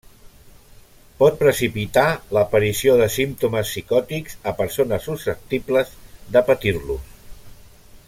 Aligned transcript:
Pot 1.19 1.35
precipitar 1.41 2.05
l'aparició 2.37 2.97
de 3.03 3.09
símptomes 3.17 3.75
psicòtics 3.75 4.41
a 4.53 4.57
persones 4.63 5.09
susceptibles 5.11 5.97
de 6.37 6.47
patir-los. 6.51 7.11